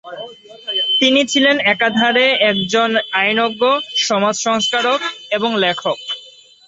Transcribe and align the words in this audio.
তিনি 0.99 1.21
ছিলেন 1.31 1.55
একাধারে 1.73 2.25
একজন 2.51 2.89
আইনজ্ঞ, 3.21 3.61
সমাজ 4.07 4.35
সংস্কারক 4.47 5.01
এবং 5.31 5.49
লেখক। 5.63 5.97